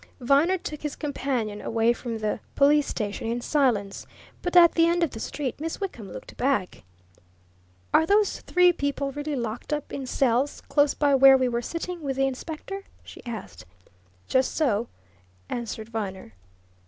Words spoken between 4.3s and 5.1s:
But at the end